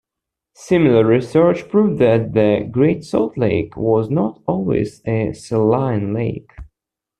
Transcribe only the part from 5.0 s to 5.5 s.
a